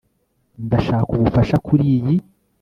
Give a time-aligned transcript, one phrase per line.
[0.65, 2.15] ndashaka ubufasha kuriyi